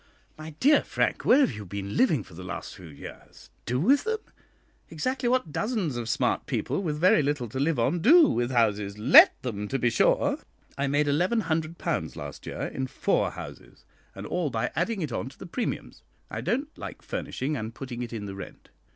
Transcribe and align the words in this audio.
"My 0.35 0.55
dear 0.59 0.81
Frank, 0.83 1.25
where 1.25 1.41
have 1.41 1.51
you 1.53 1.63
been 1.63 1.95
living 1.95 2.23
for 2.23 2.33
the 2.33 2.43
last 2.43 2.73
few 2.73 2.87
years? 2.87 3.51
Do 3.67 3.79
with 3.79 4.03
them? 4.03 4.17
Exactly 4.89 5.29
what 5.29 5.51
dozens 5.51 5.95
of 5.95 6.09
smart 6.09 6.47
people, 6.47 6.81
with 6.81 6.97
very 6.97 7.21
little 7.21 7.47
to 7.49 7.59
live 7.59 7.77
on, 7.77 7.99
do 7.99 8.27
with 8.27 8.49
houses 8.49 8.97
let 8.97 9.39
them, 9.43 9.67
to 9.67 9.77
be 9.77 9.91
sure. 9.91 10.39
I 10.75 10.87
made 10.87 11.05
£1100 11.05 12.15
last 12.15 12.47
year 12.47 12.61
in 12.63 12.87
four 12.87 13.29
houses, 13.29 13.85
and 14.15 14.25
all 14.25 14.49
by 14.49 14.71
adding 14.75 15.03
it 15.03 15.11
on 15.11 15.29
to 15.29 15.37
the 15.37 15.45
premiums. 15.45 16.01
I 16.31 16.41
don't 16.41 16.75
like 16.79 17.03
furnishing 17.03 17.55
and 17.55 17.71
putting 17.75 18.01
it 18.01 18.11
in 18.11 18.25
the 18.25 18.33
rent. 18.33 18.69